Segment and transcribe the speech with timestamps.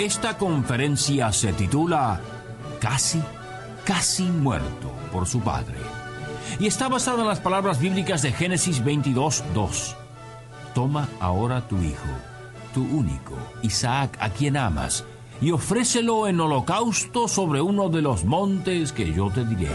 [0.00, 2.18] Esta conferencia se titula
[2.80, 3.20] Casi,
[3.84, 5.76] casi muerto por su padre.
[6.58, 9.96] Y está basada en las palabras bíblicas de Génesis 22, 2.
[10.74, 12.08] Toma ahora tu hijo,
[12.72, 15.04] tu único, Isaac, a quien amas,
[15.42, 19.68] y ofrécelo en holocausto sobre uno de los montes que yo te diré.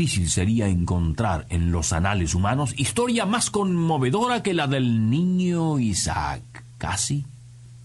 [0.00, 6.64] Difícil sería encontrar en los anales humanos historia más conmovedora que la del niño Isaac,
[6.78, 7.26] casi,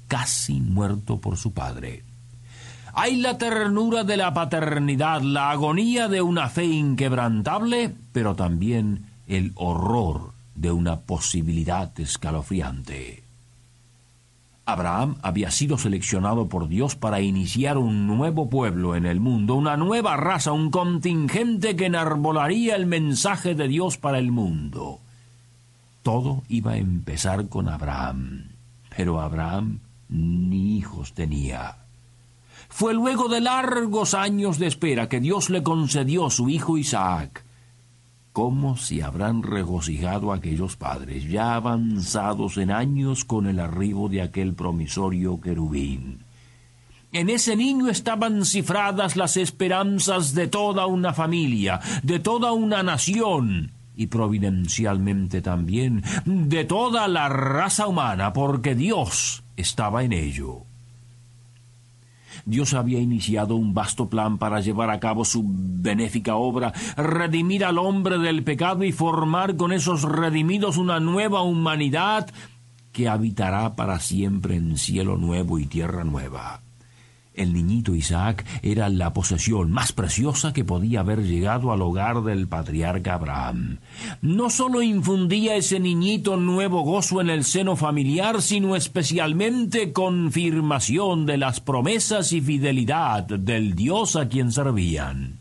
[0.08, 2.06] casi muerto por su padre.
[2.94, 9.52] Hay la ternura de la paternidad, la agonía de una fe inquebrantable, pero también el
[9.56, 13.25] horror de una posibilidad escalofriante.
[14.66, 19.78] Abraham había sido seleccionado por Dios para iniciar un nuevo pueblo en el mundo, una
[19.78, 25.00] nueva raza, un contingente que enarbolaría el mensaje de Dios para el mundo.
[26.02, 28.50] Todo iba a empezar con Abraham,
[28.96, 31.78] pero Abraham ni hijos tenía.
[32.68, 37.45] Fue luego de largos años de espera que Dios le concedió su hijo Isaac
[38.36, 44.54] cómo se habrán regocijado aquellos padres ya avanzados en años con el arribo de aquel
[44.54, 46.20] promisorio querubín.
[47.14, 53.72] En ese niño estaban cifradas las esperanzas de toda una familia, de toda una nación,
[53.96, 60.66] y providencialmente también de toda la raza humana, porque Dios estaba en ello.
[62.46, 67.78] Dios había iniciado un vasto plan para llevar a cabo su benéfica obra, redimir al
[67.78, 72.30] hombre del pecado y formar con esos redimidos una nueva humanidad
[72.92, 76.65] que habitará para siempre en cielo nuevo y tierra nueva.
[77.36, 82.48] El niñito Isaac era la posesión más preciosa que podía haber llegado al hogar del
[82.48, 83.80] patriarca Abraham.
[84.22, 91.38] No sólo infundía ese niñito nuevo gozo en el seno familiar, sino especialmente confirmación de
[91.38, 95.40] las promesas y fidelidad del Dios a quien servían.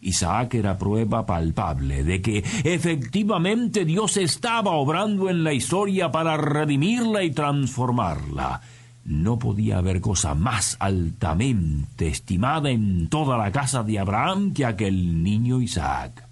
[0.00, 7.24] Isaac era prueba palpable de que efectivamente Dios estaba obrando en la historia para redimirla
[7.24, 8.60] y transformarla.
[9.08, 15.22] No podía haber cosa más altamente estimada en toda la casa de Abraham que aquel
[15.22, 16.28] niño Isaac.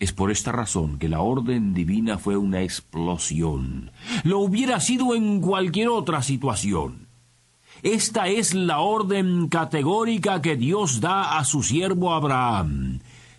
[0.00, 3.92] Es por esta razón que la orden divina fue una explosión.
[4.24, 7.06] Lo hubiera sido en cualquier otra situación.
[7.84, 12.98] Esta es la orden categórica que Dios da a su siervo Abraham.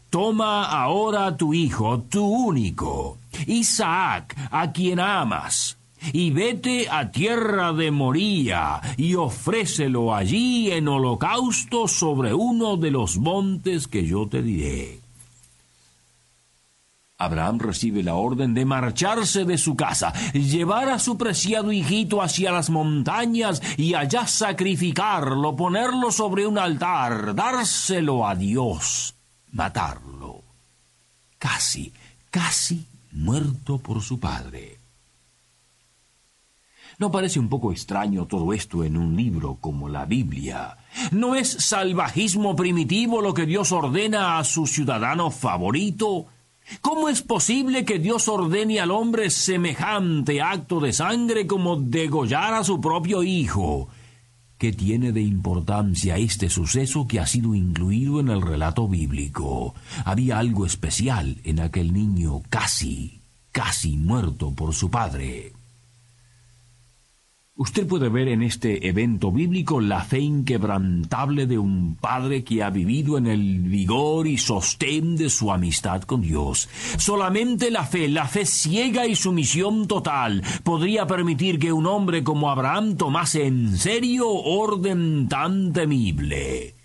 [0.10, 5.78] Toma ahora tu hijo, tu único, Isaac, a quien amas,
[6.14, 13.18] y vete a tierra de Moría y ofrécelo allí en holocausto sobre uno de los
[13.18, 15.00] montes que yo te diré.
[17.20, 22.54] Abraham recibe la orden de marcharse de su casa, llevar a su preciado hijito hacia
[22.54, 29.16] las montañas y allá sacrificarlo, ponerlo sobre un altar, dárselo a Dios,
[29.52, 30.44] matarlo.
[31.38, 31.92] Casi,
[32.32, 34.79] casi muerto por su padre.
[37.00, 40.76] ¿No parece un poco extraño todo esto en un libro como la Biblia?
[41.12, 46.26] ¿No es salvajismo primitivo lo que Dios ordena a su ciudadano favorito?
[46.82, 52.66] ¿Cómo es posible que Dios ordene al hombre semejante acto de sangre como degollar a
[52.66, 53.88] su propio hijo?
[54.58, 59.74] ¿Qué tiene de importancia este suceso que ha sido incluido en el relato bíblico?
[60.04, 63.22] Había algo especial en aquel niño casi,
[63.54, 65.54] casi muerto por su padre.
[67.60, 72.70] Usted puede ver en este evento bíblico la fe inquebrantable de un padre que ha
[72.70, 76.70] vivido en el vigor y sostén de su amistad con Dios.
[76.98, 82.50] Solamente la fe, la fe ciega y sumisión total, podría permitir que un hombre como
[82.50, 86.76] Abraham tomase en serio orden tan temible.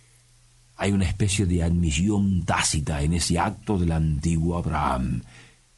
[0.77, 5.23] Hay una especie de admisión tácita en ese acto del antiguo Abraham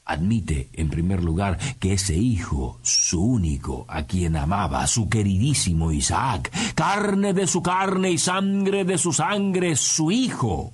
[0.06, 6.50] admite, en primer lugar, que ese hijo, su único, a quien amaba, su queridísimo Isaac,
[6.74, 10.72] carne de su carne y sangre de su sangre, su hijo,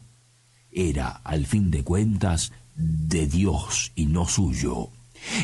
[0.71, 4.89] era, al fin de cuentas, de Dios y no suyo.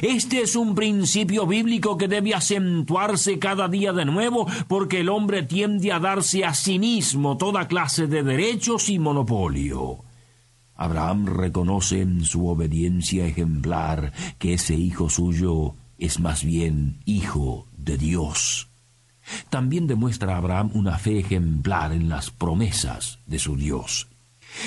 [0.02, 5.44] Este es un principio bíblico que debe acentuarse cada día de nuevo porque el hombre
[5.44, 10.07] tiende a darse a sí mismo toda clase de derechos y monopolio.
[10.78, 17.98] Abraham reconoce en su obediencia ejemplar que ese hijo suyo es más bien hijo de
[17.98, 18.68] Dios.
[19.50, 24.06] También demuestra Abraham una fe ejemplar en las promesas de su Dios.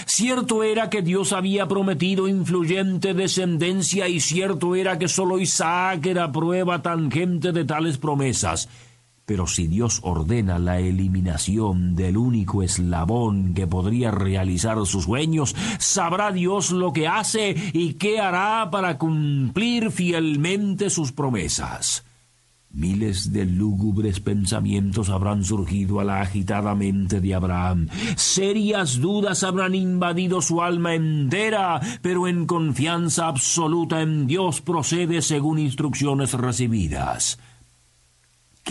[0.06, 6.32] Cierto era que Dios había prometido influyente descendencia y cierto era que sólo Isaac era
[6.32, 8.68] prueba tangente de tales promesas.
[9.26, 16.32] Pero si Dios ordena la eliminación del único eslabón que podría realizar sus sueños, sabrá
[16.32, 22.04] Dios lo que hace y qué hará para cumplir fielmente sus promesas.
[22.74, 27.90] Miles de lúgubres pensamientos habrán surgido a la agitada mente de Abraham.
[28.16, 35.60] Serias dudas habrán invadido su alma entera, pero en confianza absoluta en Dios procede según
[35.60, 37.40] instrucciones recibidas.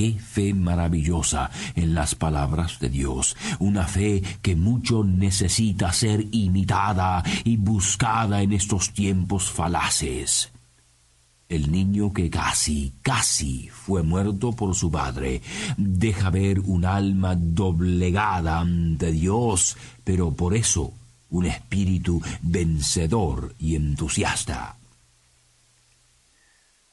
[0.01, 7.23] Qué fe maravillosa en las palabras de Dios, una fe que mucho necesita ser imitada
[7.45, 10.53] y buscada en estos tiempos falaces.
[11.51, 15.43] El niño que casi, casi fue muerto por su padre,
[15.77, 20.95] deja ver un alma doblegada ante Dios, pero por eso
[21.29, 24.80] un espíritu vencedor y entusiasta.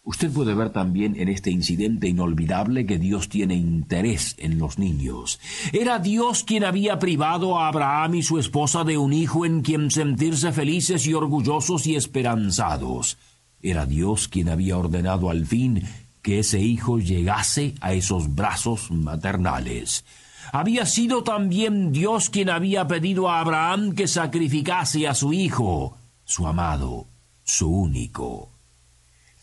[0.08, 5.38] Usted puede ver también en este incidente inolvidable que Dios tiene interés en los niños.
[5.74, 9.92] Era Dios quien había privado a Abraham y su esposa de un hijo en quien
[9.92, 13.18] sentirse felices y orgullosos y esperanzados.
[13.62, 15.84] Era Dios quien había ordenado al fin
[16.22, 20.06] que ese hijo llegase a esos brazos maternales.
[20.54, 26.48] Había sido también Dios quien había pedido a Abraham que sacrificase a su hijo, su
[26.48, 27.08] amado,
[27.44, 28.52] su único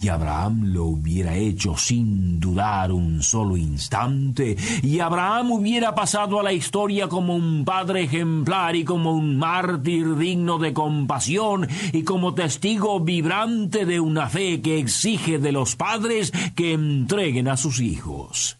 [0.00, 6.42] y Abraham lo hubiera hecho sin dudar un solo instante, y Abraham hubiera pasado a
[6.42, 12.34] la historia como un padre ejemplar y como un mártir digno de compasión y como
[12.34, 18.58] testigo vibrante de una fe que exige de los padres que entreguen a sus hijos.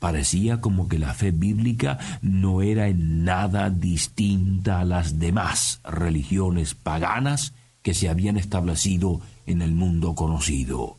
[0.00, 6.74] Parecía como que la fe bíblica no era en nada distinta a las demás religiones
[6.74, 7.52] paganas
[7.82, 9.20] que se habían establecido
[9.50, 10.96] en el mundo conocido.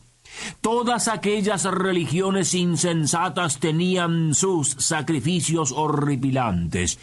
[0.60, 6.98] Todas aquellas religiones insensatas tenían sus sacrificios horripilantes.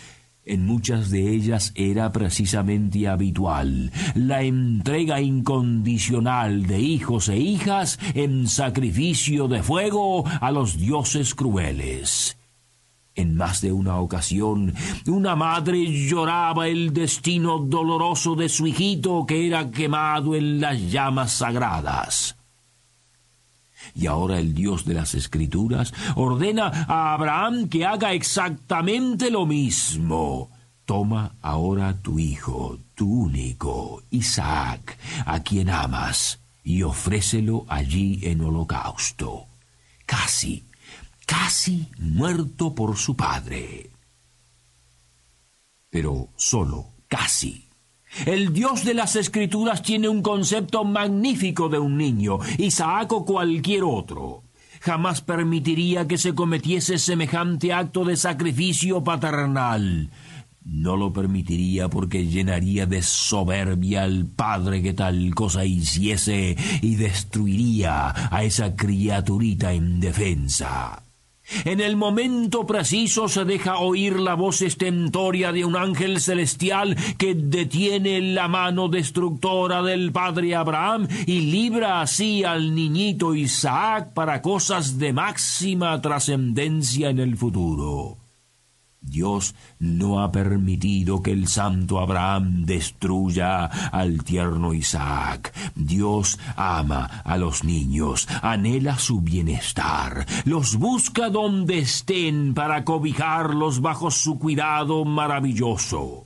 [0.45, 8.47] En muchas de ellas era precisamente habitual la entrega incondicional de hijos e hijas en
[8.47, 12.35] sacrificio de fuego a los dioses crueles.
[13.19, 14.73] En más de una ocasión,
[15.05, 21.33] una madre lloraba el destino doloroso de su hijito que era quemado en las llamas
[21.33, 22.37] sagradas.
[23.93, 30.49] Y ahora el Dios de las Escrituras ordena a Abraham que haga exactamente lo mismo.
[30.85, 39.47] Toma ahora tu hijo, tu único, Isaac, a quien amas, y ofrécelo allí en holocausto.
[40.05, 40.68] Casi
[41.29, 43.91] casi muerto por su padre.
[45.91, 47.67] Pero solo casi.
[48.25, 53.83] El Dios de las Escrituras tiene un concepto magnífico de un niño, Isaac o cualquier
[53.83, 54.41] otro.
[54.81, 60.09] Jamás permitiría que se cometiese semejante acto de sacrificio paternal.
[60.63, 68.35] No lo permitiría porque llenaría de soberbia al padre que tal cosa hiciese y destruiría
[68.35, 71.03] a esa criaturita indefensa.
[71.65, 77.35] En el momento preciso se deja oír la voz estentoria de un ángel celestial que
[77.35, 84.97] detiene la mano destructora del padre Abraham y libra así al niñito Isaac para cosas
[84.97, 88.28] de máxima trascendencia en el futuro.
[89.01, 95.53] Dios no ha permitido que el santo Abraham destruya al tierno Isaac.
[95.75, 104.11] Dios ama a los niños, anhela su bienestar, los busca donde estén para cobijarlos bajo
[104.11, 106.25] su cuidado maravilloso.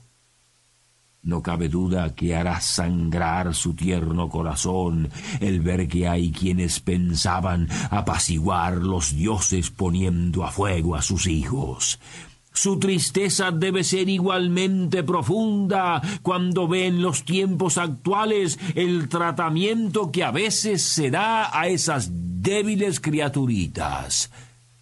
[1.21, 7.69] No cabe duda que hará sangrar su tierno corazón el ver que hay quienes pensaban
[7.91, 11.97] apaciguar los dioses poniendo a fuego a sus hijos.
[12.53, 20.23] Su tristeza debe ser igualmente profunda cuando ve en los tiempos actuales el tratamiento que
[20.23, 24.29] a veces se da a esas débiles criaturitas.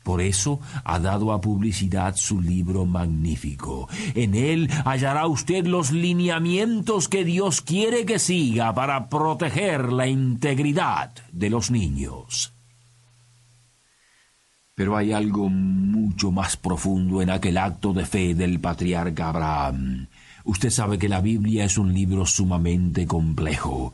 [0.04, 3.88] Por eso ha dado a publicidad su libro magnífico.
[4.16, 11.13] En él hallará usted los lineamientos que Dios quiere que siga para proteger la integridad
[11.32, 12.54] de los niños.
[14.82, 20.08] Pero hay algo mucho más profundo en aquel acto de fe del patriarca Abraham.
[20.44, 23.94] Usted sabe que la Biblia es un libro sumamente complejo.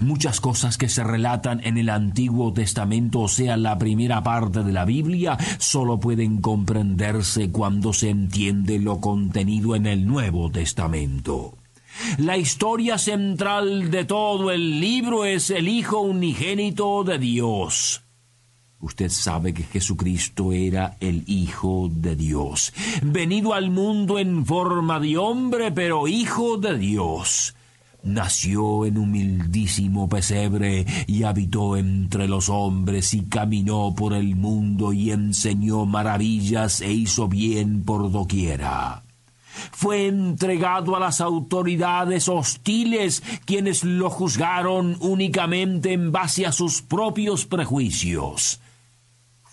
[0.00, 4.72] Muchas cosas que se relatan en el Antiguo Testamento, o sea, la primera parte de
[4.72, 11.54] la Biblia, solo pueden comprenderse cuando se entiende lo contenido en el Nuevo Testamento.
[12.18, 18.02] La historia central de todo el libro es el Hijo unigénito de Dios.
[18.80, 25.18] Usted sabe que Jesucristo era el Hijo de Dios, venido al mundo en forma de
[25.18, 27.56] hombre, pero Hijo de Dios.
[28.04, 35.10] Nació en humildísimo pesebre y habitó entre los hombres y caminó por el mundo y
[35.10, 39.02] enseñó maravillas e hizo bien por doquiera.
[39.72, 47.44] Fue entregado a las autoridades hostiles, quienes lo juzgaron únicamente en base a sus propios
[47.44, 48.60] prejuicios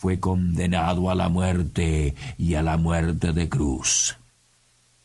[0.05, 4.15] fue condenado a la muerte y a la muerte de cruz.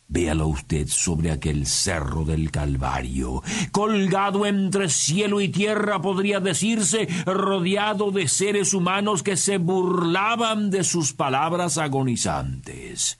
[0.08, 3.42] Véalo usted sobre aquel cerro del Calvario,
[3.72, 10.84] colgado entre cielo y tierra, podría decirse, rodeado de seres humanos que se burlaban de
[10.84, 13.18] sus palabras agonizantes.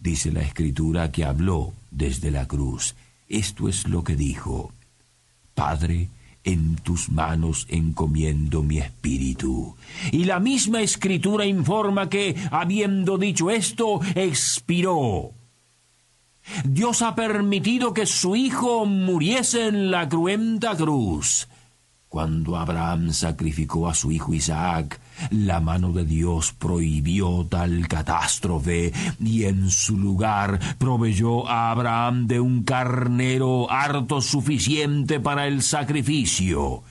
[0.00, 2.96] Dice la escritura que habló desde la cruz.
[3.28, 4.72] Esto es lo que dijo.
[5.54, 6.08] Padre,
[6.48, 9.76] en tus manos encomiendo mi espíritu.
[10.10, 15.32] Y la misma escritura informa que, habiendo dicho esto, expiró.
[16.64, 21.46] Dios ha permitido que su hijo muriese en la cruenta cruz
[22.08, 24.98] cuando Abraham sacrificó a su hijo Isaac,
[25.30, 32.40] la mano de Dios prohibió tal catástrofe y en su lugar proveyó a Abraham de
[32.40, 36.82] un carnero harto suficiente para el sacrificio.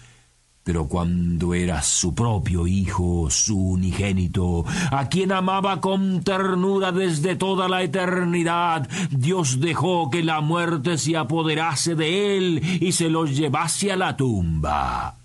[0.67, 7.69] Pero cuando era su propio hijo, su unigénito, a quien amaba con ternura desde toda
[7.69, 13.93] la eternidad, Dios dejó que la muerte se apoderase de él y se lo llevase
[13.93, 15.15] a la tumba.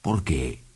[0.00, 0.69] ¿Por qué?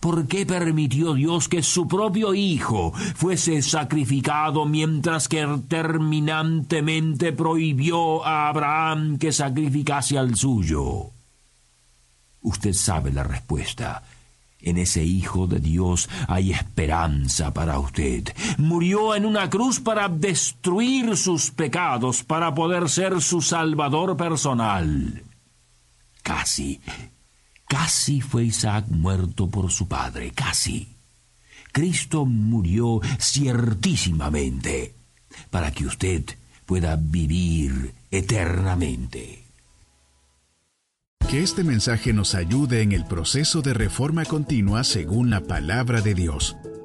[0.00, 8.48] ¿Por qué permitió Dios que su propio Hijo fuese sacrificado mientras que terminantemente prohibió a
[8.48, 11.10] Abraham que sacrificase al suyo?
[12.42, 14.02] Usted sabe la respuesta.
[14.60, 18.24] En ese Hijo de Dios hay esperanza para usted.
[18.56, 25.22] Murió en una cruz para destruir sus pecados, para poder ser su Salvador personal.
[26.22, 26.80] Casi,
[27.74, 30.94] casi fue Isaac muerto por su padre, casi.
[31.72, 34.94] Cristo murió ciertísimamente
[35.50, 36.22] para que usted
[36.66, 39.42] pueda vivir eternamente.
[41.28, 46.14] Que este mensaje nos ayude en el proceso de reforma continua según la palabra de
[46.14, 46.54] Dios.